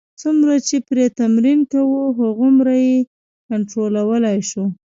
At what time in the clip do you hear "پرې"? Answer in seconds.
0.87-1.05